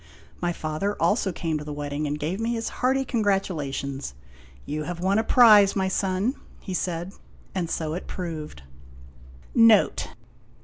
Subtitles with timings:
[0.41, 4.15] My father also came to the wedding and gave me his hearty congratulations."
[4.65, 7.13] You have won a prize, my son," he said.
[7.53, 8.63] And so it proved.
[9.53, 10.09] NOTE.